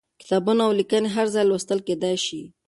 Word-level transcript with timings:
کتابونه 0.21 0.61
او 0.67 0.71
ليکنې 0.79 1.09
هر 1.15 1.27
ځای 1.33 1.43
لوستل 1.49 1.79
کېدای 1.87 2.15
شي. 2.25 2.41